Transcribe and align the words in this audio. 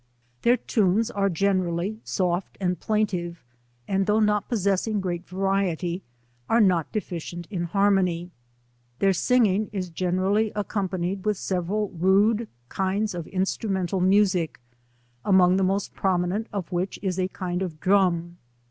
Their 0.41 0.57
tunes 0.57 1.11
are 1.11 1.29
generally 1.29 1.99
soft 2.03 2.57
and 2.59 2.79
plaintive, 2.79 3.43
and 3.87 4.07
though 4.07 4.19
not 4.19 4.49
possessing 4.49 4.99
great 4.99 5.27
variety, 5.27 6.01
are 6.49 6.59
not 6.59 6.91
defici 6.91 7.33
ent 7.35 7.45
in 7.51 7.63
harmony.— 7.65 8.31
Their 8.97 9.13
singing 9.13 9.69
is 9.71 9.91
generally 9.91 10.49
accom 10.55 10.89
panied 10.89 11.23
with 11.23 11.37
several 11.37 11.89
rude 11.89 12.47
kinds 12.67 13.13
of 13.13 13.27
instrumental 13.27 13.99
music; 14.01 14.59
among 15.23 15.57
th.e 15.57 15.65
most 15.67 15.93
prominent 15.93 16.47
of 16.51 16.71
which 16.71 16.97
is 17.03 17.19
a 17.19 17.27
kind 17.27 17.61
of 17.61 17.73
a 17.73 17.75
drum. 17.75 18.37